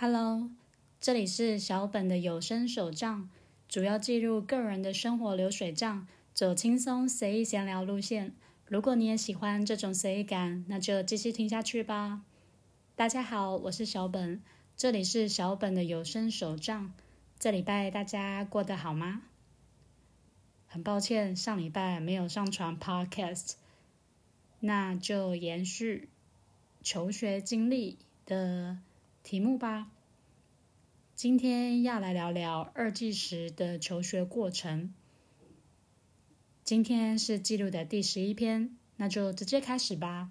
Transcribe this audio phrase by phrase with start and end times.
[0.00, 0.48] Hello，
[1.00, 3.28] 这里是小本的有声手账，
[3.68, 8.32] 主要记录个人的生活流水账，走轻松随意闲聊路线。
[8.66, 12.22] 如果你也喜欢这种随意感，那就继续听下去吧。
[12.94, 14.40] 大家好，我是小本，
[14.76, 16.94] 这里是小本的有声手账。
[17.36, 19.22] 这礼拜大家过得好吗？
[20.68, 23.54] 很抱歉，上礼拜没有上传 Podcast，
[24.60, 26.08] 那就延续
[26.84, 28.78] 求学经历的。
[29.28, 29.90] 题目吧，
[31.14, 34.94] 今天要来聊聊二季时的求学过程。
[36.64, 40.30] 今天是记录的第十一篇，那就直接开始吧。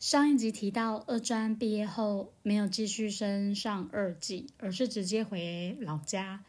[0.00, 6.44] 上一集提到，二专毕业后没有继续升上二季，而是直接回老家。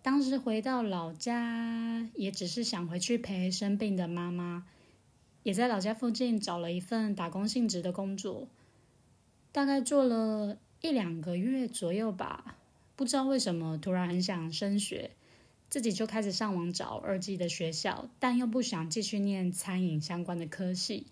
[0.00, 4.66] 当时回到老家，也只是想回去陪生病的妈妈，
[5.42, 8.48] 也在老家附近找了一份打工性质的工作。
[9.52, 12.56] 大概做了一两个月左右吧，
[12.96, 15.10] 不知道为什么突然很想升学，
[15.68, 21.06] 自己就开始上网找二技的学校，但又不想继续念餐饮相关的科系，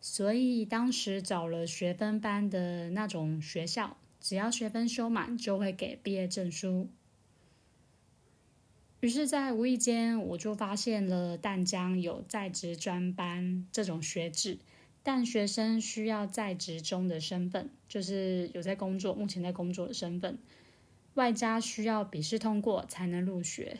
[0.00, 6.88] 所以当时找了学分班的那种学校，只要学分修满就会给毕业证书。
[9.00, 14.58] 于是，在无意间我就发现了淡江有在职专班这种学制。
[15.06, 20.36] 但学生需要在职中的身份，就是有在工作，目前在工作的身份，
[21.14, 23.78] 外加需要笔试通过才能入学。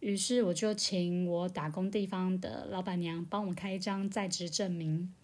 [0.00, 5.14] 于是我就请我打工地方的老板娘帮我开一张在职证明。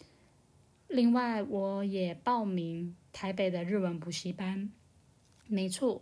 [0.87, 4.71] 另外，我也报名台北的日文补习班。
[5.47, 6.01] 没错，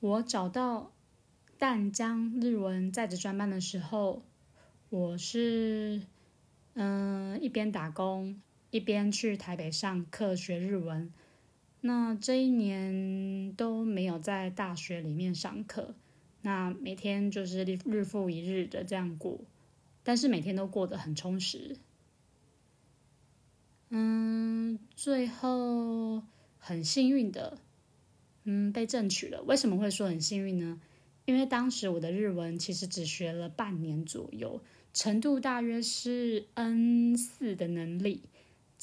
[0.00, 0.92] 我找到
[1.56, 4.22] 淡江日文在职专班的时候，
[4.90, 6.02] 我是
[6.74, 8.38] 嗯一边打工。
[8.72, 11.12] 一边去台北上课学日文，
[11.82, 15.94] 那这一年都没有在大学里面上课，
[16.40, 19.38] 那每天就是日复一日的这样过，
[20.02, 21.76] 但是每天都过得很充实。
[23.90, 26.22] 嗯，最后
[26.56, 27.58] 很幸运的，
[28.44, 29.42] 嗯，被正取了。
[29.42, 30.80] 为什么会说很幸运呢？
[31.26, 34.62] 因为当时我的日文其实只学了半年左右，
[34.94, 38.22] 程度大约是 N 四的能力。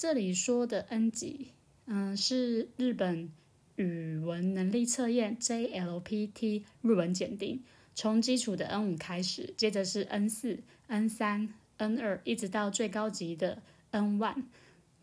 [0.02, 1.52] 这里说的 N 级，
[1.86, 3.34] 嗯，是日本
[3.76, 13.62] 语文能力测验 JLPT 日文检定，从基础的 N 五开始，接着是 N 四、N 三、N 二，一直到最高级的
[13.92, 14.46] N one。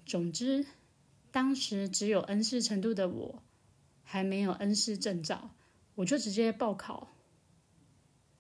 [0.06, 0.64] 总之，
[1.30, 3.42] 当时只有 N 四程度的我，
[4.02, 5.50] 还没有 N 四证照，
[5.96, 7.12] 我就直接报考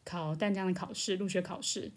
[0.06, 1.92] 考淡江的考试，入学考试。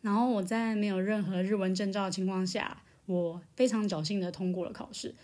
[0.00, 2.82] 然后我在没有任何日文证照的情况下。
[3.06, 5.14] 我非常侥幸的通过了考试。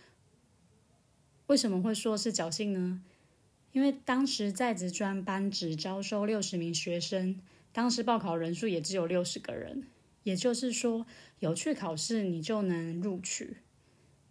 [1.47, 3.03] 为什么会说是侥幸呢？
[3.73, 7.41] 因为当时在职专班只招收六十名学生，
[7.73, 9.89] 当时报考人数也只有六十个人，
[10.23, 11.07] 也就是说
[11.41, 13.57] 有去考试你就能录取。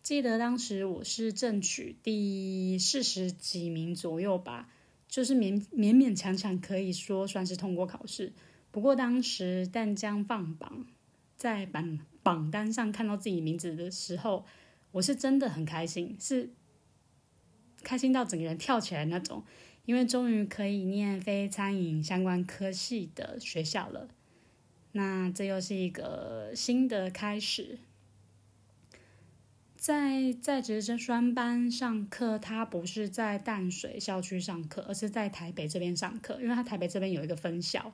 [0.01, 4.69] 记得当时我是正取第四十几名左右吧，
[5.07, 8.33] 就是勉勉勉强强可以说算是通过考试。
[8.71, 10.87] 不过当时淡江放榜。
[11.35, 14.45] 在榜榜单上看到自己名字的时候，
[14.91, 16.49] 我是真的很开心，是
[17.83, 19.43] 开心到整个人跳起来那种，
[19.85, 24.09] 因为终于可以念非餐饮相关科系的学校了。
[24.91, 27.79] 那这又是一个新的开始。
[29.75, 37.91] 在在职专班上课，他不是在淡水校区上课，而是在台北这边上课，因为他台北这边有一个分校。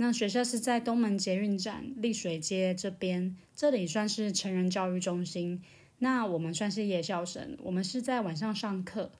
[0.00, 5.60] 那学校是在东门捷运站丽水街这边，这里算是成人教育中心。
[5.98, 9.10] 那我们算是夜校生，我们是在晚上上课。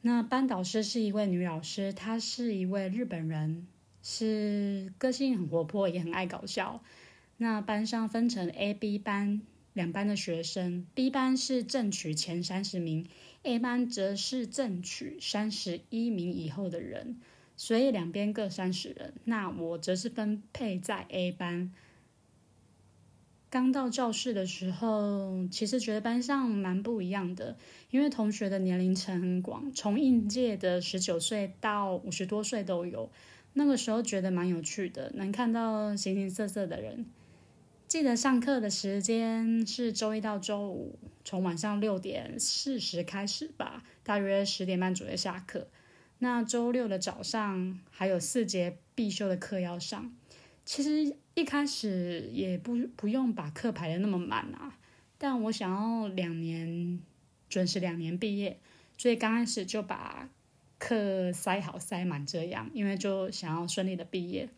[0.00, 3.66] 那班导师是一位女老师，她是一位日本人，
[4.02, 6.82] 是个性很活泼，也很爱搞笑。
[7.36, 9.42] 那班上分成 A、B 班
[9.74, 13.06] 两班的学生，B 班是正取前三十名
[13.42, 17.20] ，A 班则是正取三十一名以后的人。
[17.56, 21.72] 所以两边各三十人，那我则是分配在 A 班。
[23.48, 27.56] 刚到教室的时候，其实觉得班上蛮不一样的，
[27.90, 33.10] 因为同学的年龄层很广，从应届的十九岁到五十多岁都有。
[33.54, 37.06] 那个时候觉得蛮有趣的，能看到形形色色的人。
[37.88, 45.68] 记得上课的时间是周一到周五，从晚上六点四十开始吧，大约十点半左右下课。
[46.18, 50.14] 那周六的早上还有四节必修的课要上，
[50.64, 54.78] 其实一开始也不不用把课排的那么满啊，
[55.18, 57.00] 但我想要两年
[57.48, 58.58] 准时两年毕业，
[58.96, 60.30] 所以刚开始就把
[60.78, 64.48] 课塞好塞满，这样，因为就想要顺利的毕业。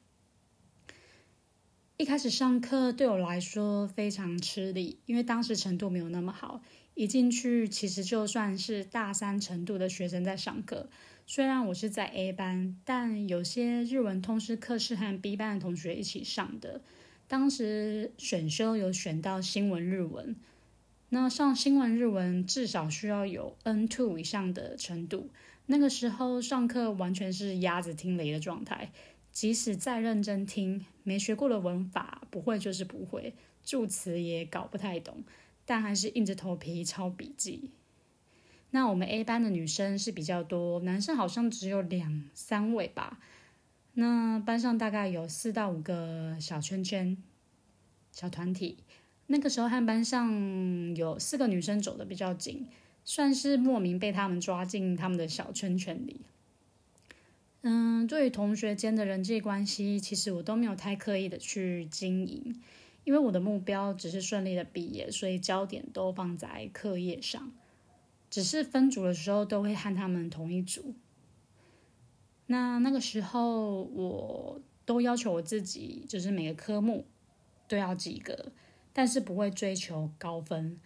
[1.97, 6.63] 一开始上课对我来说非常吃力，因为当时程度没有那么好。
[6.95, 10.89] 一进去，其实就算是大三程度的学生在上课。
[11.31, 16.81] 虽然我是在 A 班，但有些日文通识课是和 B 班的同学一起上的。
[17.29, 20.35] 当时选修有选到新闻日文，
[21.11, 25.29] 那上新闻日文至少需要有 N two 以上的程度。
[25.67, 28.91] 那个时候上课完全是鸭子听雷的状态。
[29.31, 35.23] 即使再认真听，没学过的文法不会就是不会，助词也搞不太懂，
[35.67, 37.73] 但还是硬着头皮抄笔记。
[38.71, 43.19] 那我们 A 班的女生是比较多，男生好像只有两三位吧。
[43.95, 47.17] 那班上大概有四到五个小圈圈、
[48.13, 48.79] 小团体。
[49.27, 52.67] 那个时候和班上有四个女生走的比较紧，
[53.05, 56.21] 算是莫名被他们抓进他们的小圈圈里。
[57.63, 62.63] 嗯，对于同学间的人际关系，其实我都没有太刻意的去经营，
[63.05, 67.53] 因为我的目标只是顺利的毕业，所以焦点都放在课业上。
[68.31, 70.95] 只是分组的时候都会和他们同一组。
[72.47, 77.05] 那那个时候，我都要求我自己，就是每个科目
[77.67, 78.53] 都要及格，
[78.93, 80.79] 但是不会追求高分，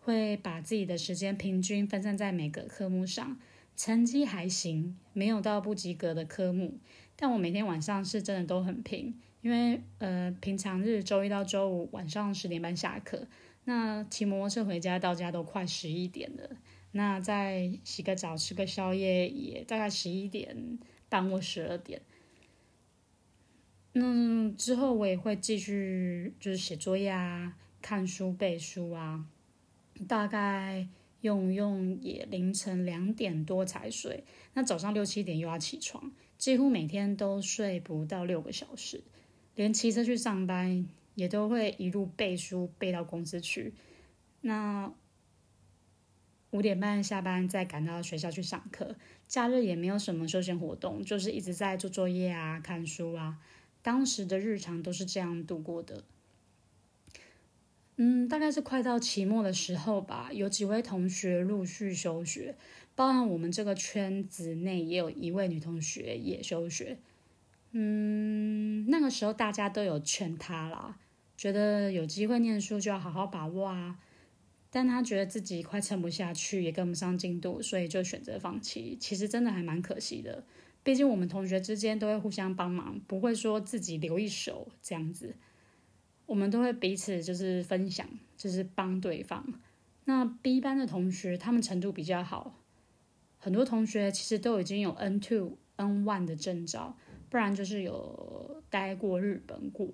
[0.00, 3.38] 会把自己的时间平均分散在每个科目上。
[3.76, 6.78] 成绩还行，没有到不及格的科目，
[7.14, 13.26] 但我每天晚上是真的都很拼，因为呃平常日周一到周五晚上十点半下课，
[13.66, 16.56] 那骑摩托车回家到家都快十一点了，
[16.92, 20.78] 那再洗个澡吃个宵夜也大概十一点
[21.08, 22.00] 半或十二点，
[23.92, 29.26] 那之后我也会继续就是写作业啊、看书背书啊，
[30.08, 30.88] 大概。
[31.22, 34.22] 用用也凌晨两点多才睡，
[34.52, 39.02] 那早上六七点又要起床，几乎每天都睡不到六个小时，
[39.56, 40.86] 连骑车去上班
[41.16, 43.74] 也都会一路背书背到公司去。
[44.42, 44.92] 那
[46.50, 48.94] 五点半下班再赶到学校去上课，
[49.26, 53.38] 假日也没有什么休闲活动，就是一直在做作业啊、看书啊。
[53.82, 56.04] 当时的日常都是这样度过的。
[57.96, 62.54] 嗯，大概是快到期末的时候吧，有几位同学陆续休学，
[62.94, 66.98] 包含我们这个圈子内也有一位女同学也休学。
[67.72, 70.98] 嗯，那个时候大家都有劝他啦，
[71.36, 73.98] 觉得有机会念书就要好好把握啊。
[74.68, 78.96] 但他觉得自己快撑不下去，也跟不上进度，所以就选择放弃。
[79.00, 80.44] 其实真的还蛮可惜的，
[80.82, 85.34] 毕竟我们同学之间都会互相帮忙，不会说自己留一手这样子。
[86.26, 88.06] 我们都会彼此就是分享，
[88.36, 89.46] 就是帮对方。
[90.04, 92.60] 那 B 班的同学，他们程度比较好，
[93.38, 96.98] 很多同学其实都已经有 N two、N one 的证照，
[97.30, 99.88] 不然就是有待过日本过。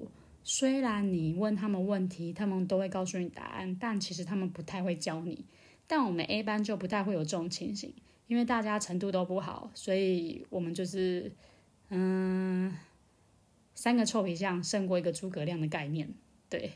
[0.44, 5.44] 虽然你问他们问题，他们都会告诉你答案，但其实他们不太会教你。
[5.86, 7.94] 但我们 A 班就不太会有这种情形，
[8.26, 11.32] 因为大家程度都不好，所以我们就是
[11.88, 12.74] 嗯。
[13.74, 16.10] 三个臭皮匠胜过一个诸葛亮的概念，
[16.48, 16.72] 对。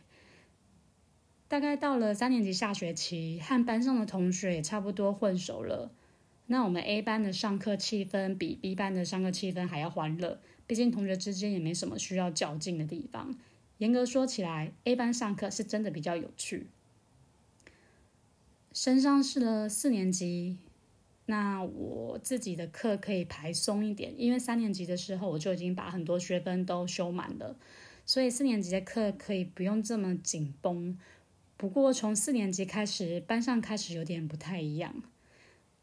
[1.46, 5.92] 大概到了三年级下学期，和班上的同学也差不多混熟了。
[6.46, 13.36] 那我们 A 班的上课气氛比 B 班的上课气氛还要欢乐，毕竟同学之间也没什么需要较劲的地方。
[13.78, 16.68] 严格说起来，A 班上课是真的比较有趣。
[18.72, 20.58] 升上是了四年级。
[21.28, 27.56] 那我自己的课可以排松一点，因为三年级的时候我就已经把很多学分都修满了，
[28.04, 30.96] 所以四年级的课可以不用这么紧绷。
[31.56, 35.02] 不过从四年级开始，班上开始有点不太一样。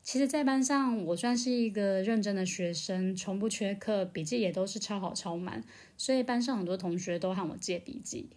[0.03, 5.63] 其实，在班上我算是一个认真的学生，从不缺课，笔记也都是抄好抄满，
[5.97, 8.29] 所以班上很多同学都和我借笔记。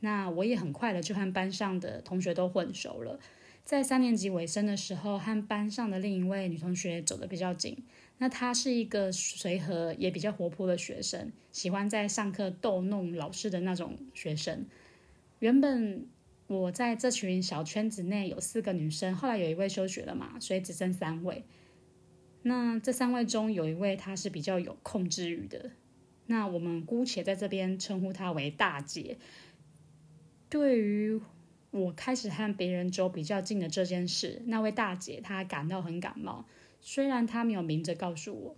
[0.00, 3.20] 那我也很快的就和班上的同学都混熟了。
[3.64, 7.76] 在三年级尾声的时候，和班上的另一位女同学走得比较紧。
[8.16, 14.64] 那她是一个随和也比较活泼的学生，喜欢在上课逗弄老师的那种学生。
[15.40, 16.06] 原本
[16.46, 21.44] 我在这群小圈子内有四个女生，后来有一位休学了嘛，所以只剩三位。
[22.42, 25.70] 那这三位中有一位她是比较有控制欲的，
[26.26, 29.16] 那我们姑且在这边称呼她为大姐。
[30.50, 31.18] 对于
[31.70, 36.46] 我开始和别人走比较近的这件事，那位大姐她感到很感冒。
[36.82, 38.56] 虽然她没有明着告诉我，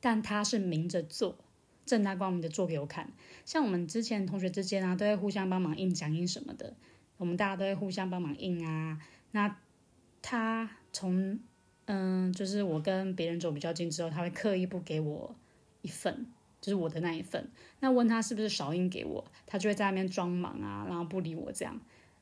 [0.00, 1.38] 但她是明着做，
[1.88, 3.10] 正大光明的做给我看。
[3.44, 6.76] 像我们之前同学之间啊，都会互相帮忙印讲义什么的，
[7.16, 9.00] 我们大家都会互相帮忙印啊。
[9.32, 9.56] 那
[10.22, 11.40] 他从
[11.86, 15.34] 嗯，就是我跟别人走比较近之后，他会刻意不给我
[15.80, 16.26] 一份，
[16.60, 17.50] 就是我的那一份。
[17.80, 21.80] 那问他是不是少印给我，他就会在那边装忙啊，然后不理我这样。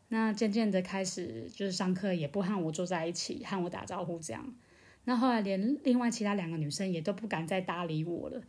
[0.08, 4.54] 那渐渐的开始就是上课也不和我坐在一起，和我打招呼这样。
[5.02, 8.40] 那后来连另外其他两个女生也都不敢再搭理我了，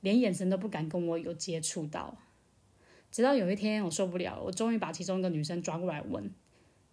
[0.00, 2.16] 连眼神都不敢跟我有接触到。
[3.10, 6.30] 直到有一天我受不了，我终于把其中一个女生抓过来问。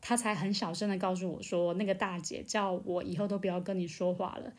[0.01, 4.53] 她才很小声的告诉我说：“那个大姐叫我以后都不要跟你说话了。”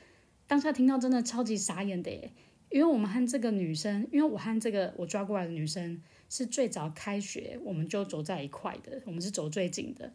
[0.48, 2.32] 当下听到真的超级傻眼的耶，
[2.70, 10.12] 因为我们和这个女生，因为我和这个我抓过来的女生是最早开学我们就走在一块的，我们是走最近的。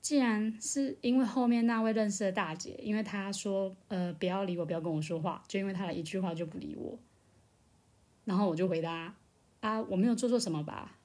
[0.00, 6.98] 既然是因为后面那位认识的大姐，因为她说呃不要理我，不要跟我说话，就因为她的一句话就不理我，
[8.24, 9.14] 然后我就回答
[9.60, 10.98] 啊我没有做错什么吧。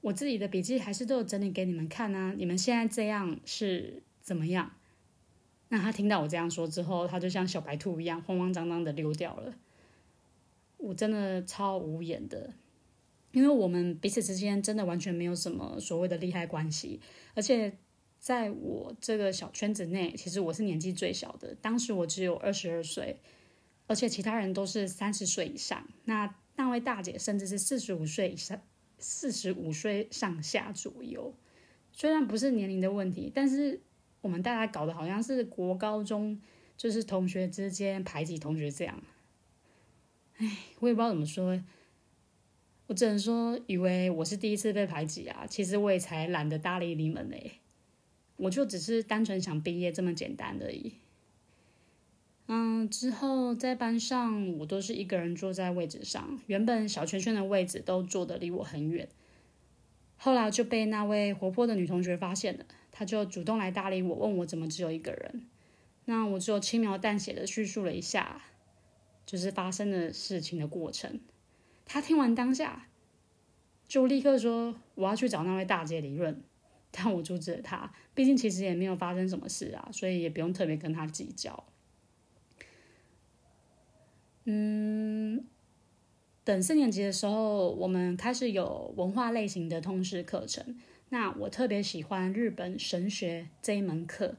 [0.00, 2.34] 我自己的笔记还是都有整理给你们看啊！
[2.36, 4.72] 你们现在这样是怎么样？
[5.68, 9.54] 那他听到我这样说之后，他就像小白兔一样慌慌张张的溜掉了。
[10.78, 12.52] 我真的超无言的，
[13.30, 17.00] 因为我们彼此之间真的完全没有什么所谓的利害关系，
[17.34, 17.78] 而且
[18.18, 21.54] 在我这个小圈子内，其实我是年纪最小的。
[21.62, 23.16] 当时我只有二十二岁，
[23.86, 25.86] 而且其他人都是三十岁以上。
[26.04, 28.60] 那那位大姐甚至是四十五岁以上。
[29.04, 31.34] 四十五岁上下左右，
[31.92, 33.80] 虽然不是年龄的问题，但是
[34.20, 36.40] 我们大家搞得好像是国高中，
[36.76, 39.02] 就是同学之间排挤同学这样。
[40.36, 41.60] 唉，我也不知道怎么说，
[42.86, 47.54] 我只能说以为我是第一次被排挤啊，其实我也才懒得搭理你们嘞，
[48.36, 50.94] 我就只是单纯想毕业这么简单而已。
[52.54, 56.38] 嗯，之后在班上，我都是一个人坐在位置上。
[56.48, 59.08] 原本小圈圈的位置都坐得离我很远，
[60.18, 65.46] 后来就被那位活泼的女同学发现了，她就主动来搭理我，问我怎么只有一个人。
[66.04, 68.42] 那我就轻描淡写的叙述了一下，
[69.24, 71.20] 就是发生的事情的过程。
[71.86, 72.88] 她听完当下，
[73.88, 76.42] 就立刻说我要去找那位大姐理论，
[76.90, 81.64] 但我阻止了她，毕竟其实也没有发生什么事啊，所以也不用特别跟她计较。
[84.44, 85.44] 嗯，
[86.42, 90.76] 等四年级的时候，我们开始有文化类型的通识课程。
[91.10, 94.34] 那我特别喜欢日本神学这一门课。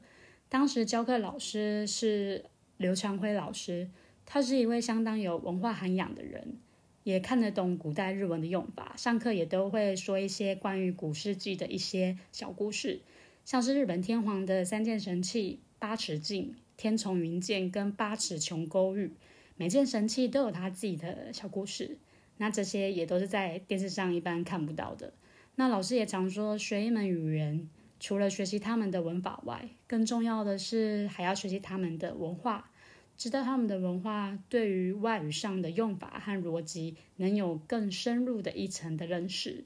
[0.48, 2.44] 当时教课老师是
[2.76, 3.88] 刘长辉老师，
[4.26, 6.58] 他是一位相当有文化涵养的人，
[7.04, 8.94] 也看得懂古代日文的用法。
[8.96, 13.00] 上课也都会说一些关于古世纪的一些小故事，
[13.44, 19.12] 像是日本天皇的三件神器八尺镜、天丛云剑跟八尺琼勾玉。
[19.56, 21.98] 每件神器都有他自己的小故事，
[22.38, 25.12] 那这些也都是在电视上一般看不到的。
[25.54, 27.68] 那老师也常说，学一门语言，
[28.00, 32.72] 除了学习他们的文法外，更重要的是还要学习他们的文化，
[33.16, 39.64] 知道他们的文化对于外语上的用法和逻辑，能有更深入的一层的认识。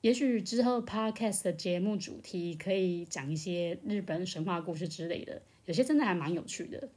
[0.00, 6.88] 也许之后 podcast 的节目主题可以讲一些日本神话故事之类的，有些真的还蛮有趣的。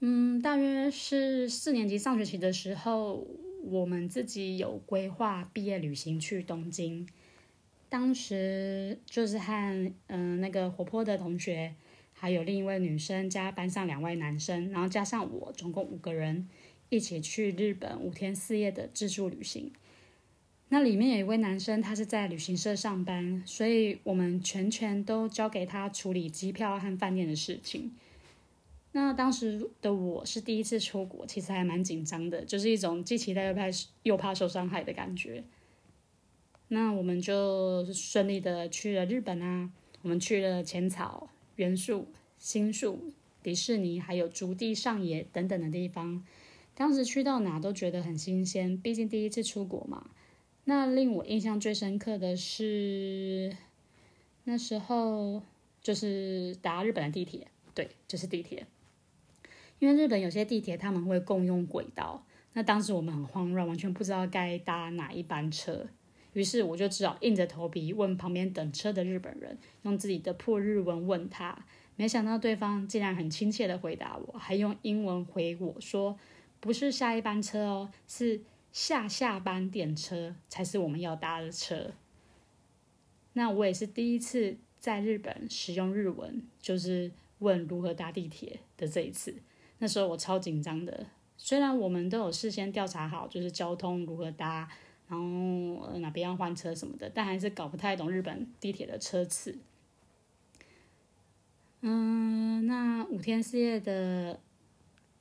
[0.00, 3.26] 嗯，大约是四年级上学期的时候，
[3.64, 7.04] 我们自己有规划毕业旅行去东京。
[7.88, 11.74] 当时就是和嗯那个活泼的同学，
[12.12, 16.48] 还有另一位女生加班上两位男生，然后加上我，总共五个人
[16.90, 19.72] 一起去日本五天四夜的自助旅行。
[20.68, 27.90] 那里面有一位男生，他是在旅行社上班，所以我们全权都交给他处理机票和饭店的事情。
[29.00, 33.62] 那当时的我是第一次出国，其实还蛮紧张的，就是一种既期待又怕
[34.02, 35.44] 又怕受伤害的感觉。
[36.66, 39.70] 那我们就顺利的去了日本啊，
[40.02, 46.26] 我们去了浅草、原宿、新宿、迪士尼，还有竹地上野等等的地方。
[46.74, 50.10] 当时去到哪都觉得很新鲜，毕竟第一次出国嘛。
[50.64, 53.56] 那令我印象最深刻的是
[54.42, 55.40] 那时候
[55.80, 58.66] 就是搭日本的地铁，对，就是地铁。
[59.78, 65.86] 因为日本有些地铁他们会共用轨道，那当时我们很慌乱，完全不知道该搭哪一班车，
[66.32, 71.64] 于是我就只好硬着头皮问旁边等车的日本人，用自己的破日文问他，
[71.96, 76.18] 没想到对方竟然很亲切的回答我，还用英文回我说，
[76.58, 78.40] 不是下一班车哦，是
[78.72, 81.92] 下下班电车才是我们要搭的车。
[83.34, 89.34] 那我也是第一次在日本使用日文，就是问如何搭地铁的这一次。
[89.78, 91.06] 那时候我超紧张的，
[91.36, 94.68] 虽然我们都有事先调查好，就是交通如何搭，
[95.08, 99.56] 然后哪边要换车什么的，但还是搞不太懂日本地铁的车次。
[101.80, 104.40] 嗯，那五天四夜的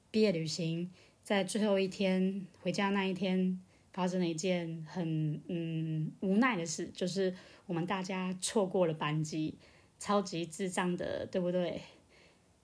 [0.09, 0.89] 毕业旅行，
[1.23, 3.61] 在最后一天回家那一天，
[3.93, 7.35] 发生了一件很嗯无奈的事，就是
[7.67, 9.53] 我们大家错过了班机，
[9.99, 11.79] 超级智障的，对不对？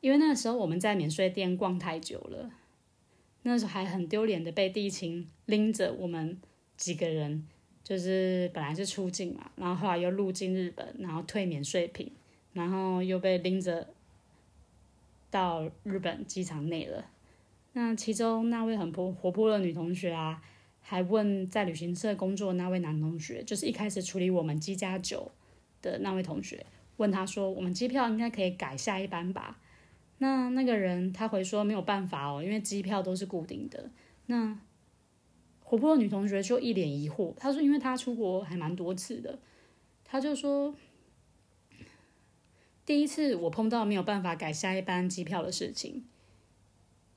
[0.03, 2.51] 因为那个时候我们在免税店逛太久了，
[3.43, 6.37] 那时候还很丢脸的被地勤拎着我们
[6.75, 7.47] 几个人，
[7.81, 12.11] 就是本来是出境嘛，然后后来又入境日本，然后退免税品。
[12.53, 13.87] 然后又被拎着
[15.31, 17.03] 到日本机场内了。
[17.71, 20.39] 那其中那位很活活泼的女同学啊，
[20.79, 25.31] 还问在旅行社工作那位男同学，就是一开始处理我们机加酒
[25.81, 26.63] 的那位同学，
[26.97, 29.59] 问他说：“我们机票应该可以改下一班吧？”
[30.23, 33.91] 那那个人他回说：“没有办法哦，因为机票都是固定的。”
[34.27, 34.57] 那
[35.59, 39.37] 活泼的女同学就一脸疑惑，她说：“因为她出国还蛮多次的，
[40.05, 40.73] 她就说。”
[42.85, 46.03] 第一次我碰到没有办法改下一班机票的事情，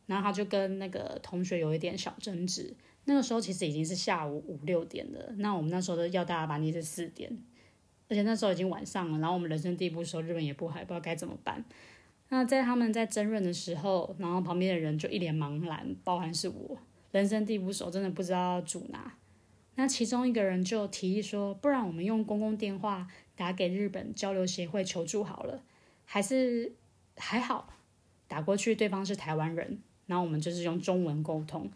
[0.06, 2.75] 然后他就跟那个同学有一点小争执。
[3.04, 7.36] 那个时候其实已经是下午五六点了，那我们那时候的要搭的班机是四点，
[8.08, 9.18] 而且那时候已经晚上了。
[9.18, 11.64] 然后我们人生地不熟，日本也不海，不知道该怎么办。
[12.28, 16.78] 那在他们在争论的时候，然后旁边的人就一脸茫然，包含是我，
[17.12, 19.14] 人生地不熟，真的不知道主哪。
[19.76, 23.06] 那其中一个人就提议说：“不然我们用公共电话。”
[23.37, 25.62] 打给日本交流协会求助好了，
[26.06, 26.73] 还是
[27.18, 27.75] 还好，
[28.26, 31.71] 打过去对方是台湾人，然后我们就是用中文沟通。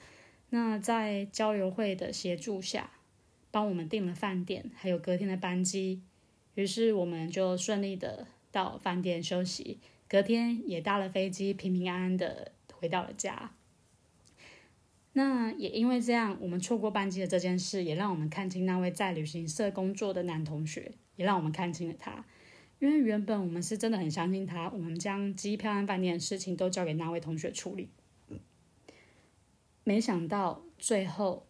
[0.48, 2.92] 那在交流会的协助下，
[3.50, 6.00] 帮我们订了饭店，还有隔天的班机。
[6.54, 9.78] 于是我们就顺利的到饭店休息，
[10.10, 13.52] 隔天也搭了飞机，平平安安的回到了家。
[15.12, 20.92] 那也因为这样，我们错过班机的这件事，也让我们看清那位在旅行社工作的男同学。
[21.16, 22.24] 也让我们看清了他，
[22.78, 27.90] 因为原本我们是真的很相信他，我们将机票和饭店的事情都交给那位同学处理。
[29.84, 31.46] 没想到最后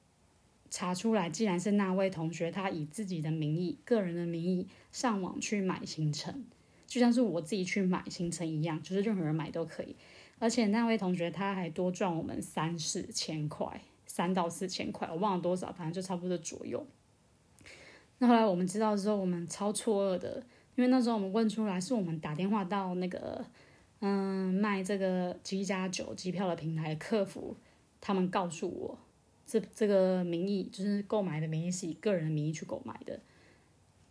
[0.71, 6.45] 查出来，既然是那位同学，他以自己的名义、个人的名义上网去买行程，
[6.91, 9.95] 就像是我自己去买行程一样，就是任何人买都可以。
[10.41, 16.85] 而且那位同学他还多赚我们三四千块，三到四千块，我忘了多少，反正就差不多左右。
[18.19, 20.43] 那后来我们知道之后，我们超错愕的，
[20.75, 23.45] 因为那时候我们问出来，是我们打电话到那个，
[24.01, 27.57] 嗯，卖这个机加酒机票的平台客服，
[28.01, 28.99] 他们告诉我，
[29.47, 33.21] 这这个名义就是购买的名义是以个人的名义去购买的，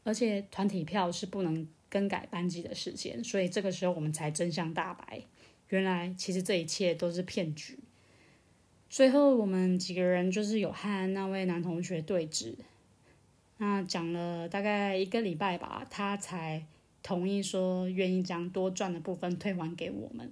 [0.06, 5.24] 而且团体票是不能更改班机的时间，所以这个时候我们才真相大白，
[5.70, 7.80] 原来其实这一切都是骗局。
[8.90, 12.56] 最后我们几个人就是有和那位男同学对峙。
[13.58, 16.66] 那讲了大概一个礼拜吧，他才
[17.04, 20.32] 同意说愿意将多赚的部分退还给我们。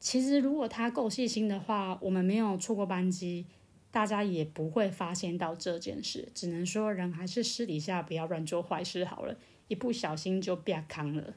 [0.00, 3.46] 其实如果他够细心的话，我们没有错过班机，
[3.92, 6.28] 大家也不会发现到这件事。
[6.34, 9.36] 只能说人还是私底下不要乱做坏事好了，
[9.72, 11.32] 一不小心就变康了。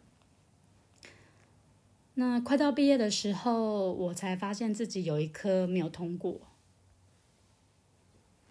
[2.16, 6.42] 那快到毕业的时候，我才发现自己有一科没有通过。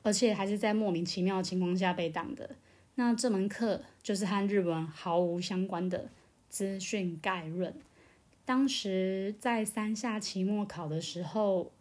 [0.02, 2.56] 而且还是在莫名其妙的情况下被挡的。
[2.94, 6.10] 那这门课就是和日文毫无相关的
[6.48, 7.74] 资讯概论。
[8.46, 11.72] 当时在三下期末考的时候，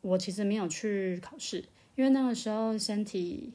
[0.00, 3.52] 我其实没有去考试，因为那个时候身体，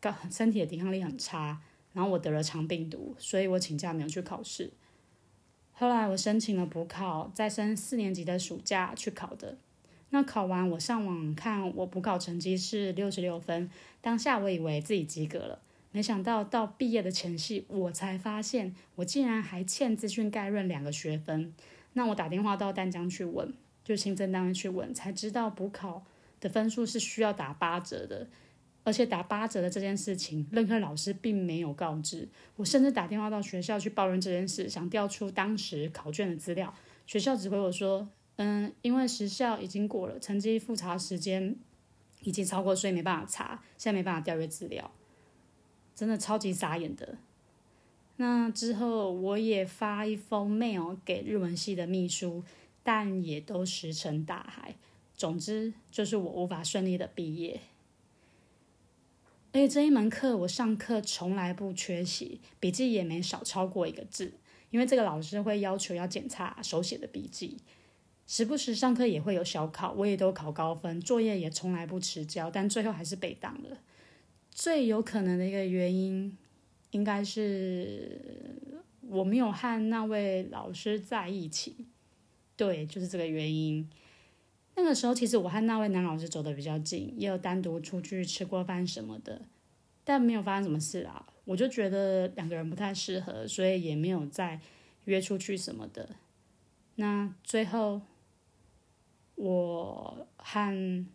[0.00, 1.60] 高身体的抵抗力很差，
[1.92, 4.70] 然后我得了肠病毒，所以我请假没有去考试。
[5.72, 9.56] 后来我申请了补考，在升四年级的暑假去考的。
[10.10, 13.70] 那考完，我上网看，我补考成绩是六十六分。
[14.00, 15.60] 当下我以为自己及格了，
[15.92, 21.54] 没想到到毕业的前夕，我才发现我竟然还欠资讯概论两个学分。
[21.92, 26.04] 那我打电话到丹江去问，就行政单位去问，才知道补考
[26.40, 28.28] 的分数是需要打八折的，
[28.84, 36.74] 而且打八折的这件事情，任何老师并没有告知我，甚至打电话到学校去抱怨这件事，想调出当时考卷的资料，
[37.06, 38.08] 学校只回我说。
[38.42, 41.54] 嗯，因为时效已经过了，成绩复查时间
[42.22, 44.90] 已经超过，所以没办法查，现在没办法调阅资料，
[45.94, 47.18] 真的超级傻眼的。
[48.16, 52.42] 那之后我也发一封 mail 给日文系的秘书，
[52.82, 54.74] 但也都石沉大海。
[55.14, 57.60] 总之就是我无法顺利的毕业。
[59.52, 64.32] 而且这一门课我上课从来不缺席，笔记也没少超过一个字，
[64.70, 67.56] 因为这个老师会要求要检查手写的笔记。
[68.28, 73.78] 时不时上课也会有小考，我也都考高分，作业也从来不迟交，但最后还是被挡了。
[74.52, 76.38] 最有可能的一个原因，
[76.92, 78.56] 应该是
[79.00, 81.74] 我没有和那位老师在一起，
[82.56, 83.90] 对，就是这个原因。
[84.82, 89.42] 那个时候，其实我和那位男老师走的比较近，也有单独出去吃过饭什么的，
[90.04, 91.26] 但没有发生什么事啊。
[91.44, 94.58] 我就觉得两个人不太适合，所以也没有再
[95.04, 96.08] 约出去什么的。
[96.94, 98.00] 那最后，
[99.34, 101.06] 我和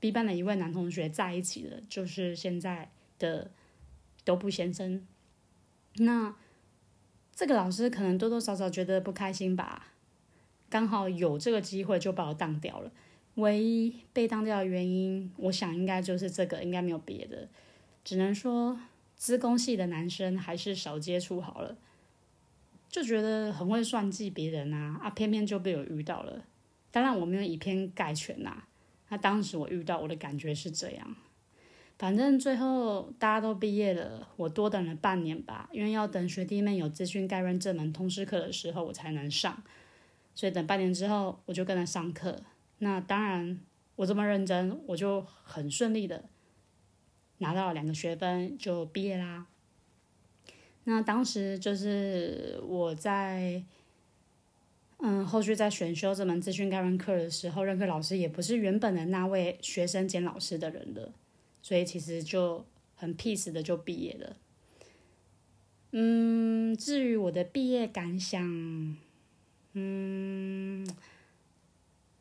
[0.00, 3.50] B 班的一位男同学在一起了，就是现在的
[4.24, 5.06] 都不先生。
[5.96, 6.34] 那
[7.34, 9.88] 这个老师可能多多少少觉得不开心吧，
[10.70, 12.90] 刚好有这个机会就把我当掉了。
[13.36, 17.48] 唯一被当掉的原因，我想应该就是这个，应该没有别的。
[18.04, 18.78] 只能说，
[19.16, 21.76] 资工系的男生还是少接触好了。
[22.88, 26.44] 就觉得很会算计别人啊啊，偏偏就被我遇到了。
[26.90, 28.64] 当然我没有以偏概全呐，
[29.10, 31.14] 那当时我遇到我的感觉是这样。
[31.96, 39.62] 反正最后大家都毕业了，我多等了半年吧，因为要等学弟妹有资讯概论这门通识课的时候我才能上，
[40.34, 42.42] 所以等半年之后我就跟他上课。
[42.80, 43.58] 那当然
[43.96, 46.24] 我这么认真，我就很顺利的
[47.38, 49.46] 拿到了两个学分就毕业啦。
[50.84, 53.62] 那当时就是我在，
[54.98, 61.12] 嗯，后续在选修这门资讯概论课的时候，任课老师也不是原本的那位学生兼老师的人了。
[61.62, 62.64] 所以其实就
[62.96, 64.36] 很 peace 的就毕业了。
[65.92, 68.96] 嗯，至于我的毕业感想，
[69.74, 70.88] 嗯，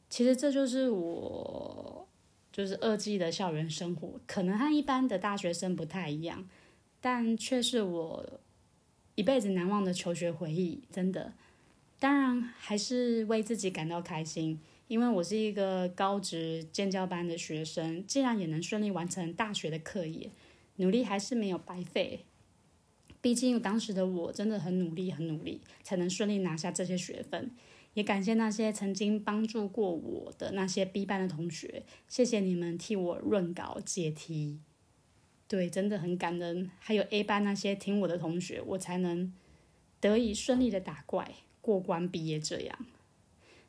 [0.10, 2.08] 其实这就是我
[2.52, 6.48] 就是二季的校园生活，可能和一般的大学生不太一样，
[7.00, 8.40] 但却是我
[9.16, 10.82] 一辈子难忘的求学回忆。
[10.92, 11.34] 真的，
[12.00, 14.60] 当然还是为自己感到开心。
[14.88, 20.32] 因为我是一个高职建教班的学生，竟然也能顺利完成大学的课业，
[20.78, 22.26] 努力还是没有白费。
[23.22, 27.52] 毕竟当时的我真的很努力，很努力，才能顺利拿下这些学分。
[28.00, 34.62] 也感谢那些曾经帮助过我的那些 B 班的同学，谢谢你们替我润稿解题。
[35.50, 36.72] 对，真的很感恩。
[36.80, 39.34] 还有 A 班那些听我的同学，我才能
[40.00, 42.86] 得以顺利的打怪过关毕业这样。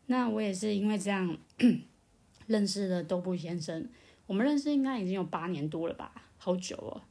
[0.06, 1.36] 那我也是因为这样
[2.46, 3.88] 认识了豆布先生，
[4.26, 7.02] 我们认识应该已经有八年多了吧，好久哦。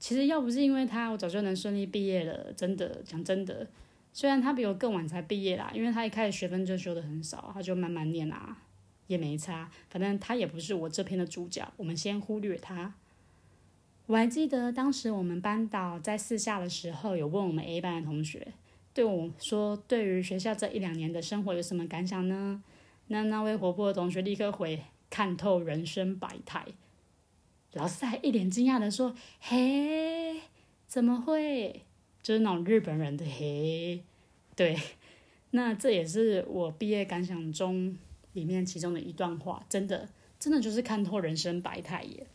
[0.00, 2.52] 其实要不是因为他，我早就能顺利毕业了。
[2.54, 3.70] 真的，讲真的，
[4.12, 8.58] 虽然他比我更晚才毕业啦，因为他一开始学分就修的很少，他就慢慢念啊，
[9.06, 9.70] 也没差。
[9.88, 12.94] 反正他也不是我这篇的主角，我们先忽略他。
[14.06, 18.52] 我还记得当时我们班导在四下的时候，有问我们 A 班的同学。
[18.92, 22.62] 对我说：“对于学校这一两年的生活有什么感想呢？”
[23.08, 26.66] 那那位活泼的同学立刻回：“看透人生百态。”
[27.72, 30.42] 老师还一脸惊讶的说：“嘿，
[30.86, 31.86] 怎么会？
[32.22, 34.02] 就是那种日本人的嘿。”
[34.54, 34.78] 对，
[35.52, 37.96] 那这也是我毕业感想中
[38.34, 40.08] 里面其中的一段话，真的，
[40.38, 42.26] 真的就是看透人生百态耶。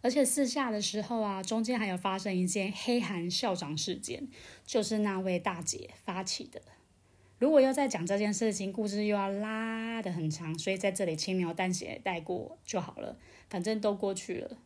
[0.00, 4.28] 而且四下的时候啊，中间还有发生一件黑韩校长事件，
[4.64, 6.62] 就是那位大姐发起的。
[7.38, 13.16] 如果要再讲这件事情，故事又要拉的很长，所以在这里轻描淡写带过就好了，
[13.48, 14.58] 反正都过去了。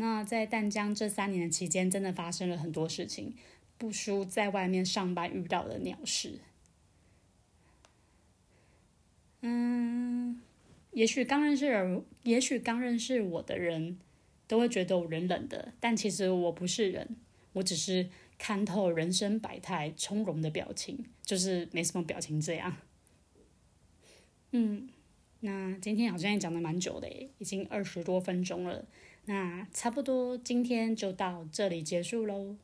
[0.00, 3.36] 那在淡江这三年的期间，真的发生了很多事情，
[3.76, 6.40] 不输在外面上班遇到的鸟事。
[9.42, 10.40] 嗯，
[10.92, 13.98] 也许刚认识人，也许刚认识我的人。
[14.48, 17.16] 都会觉得我人冷的，但其实我不是人，
[17.52, 18.08] 我只是
[18.38, 22.74] 看透人生百态，从容的表情，就是没什么表情这样。
[24.52, 24.88] 嗯，
[25.40, 27.06] 那今天好像也讲的蛮久的，
[27.36, 28.86] 已经二十多分钟了，
[29.28, 32.56] 那差不多今天就到这里结束喽。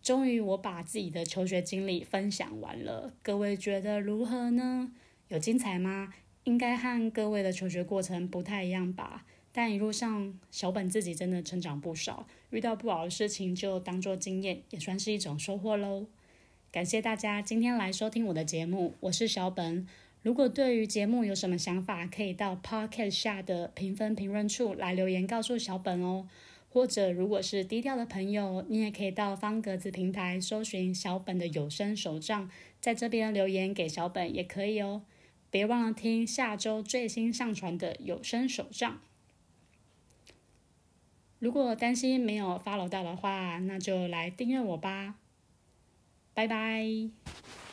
[0.00, 4.90] 终于我把自己的求学经历分享完了，各位觉得如何呢？
[5.28, 6.14] 有精彩吗？
[6.44, 9.26] 应该和各位的求学过程不太一样吧。
[9.52, 12.26] 但一路上，小本自己真的成长不少。
[12.48, 16.06] 遇到不好的事情，就当做经验，也算是一种收获喽。
[16.72, 19.86] 感谢大家今天来收听我的节目，我是小本。
[20.22, 26.28] 如果对于节目有什么想法，可以到 Podcast 下的评分评论处来留言告诉小本哦。
[26.70, 35.02] 或者，如果是低调的朋友，你也可以到方格子平台搜寻小本的有声手账，在这边留言给小本也可以哦。
[35.50, 39.00] 别忘了听下周最新上传的有声手账。
[41.38, 45.14] 如果担心没有 follow 到的话，那就来订阅我吧，
[46.34, 47.67] 拜拜。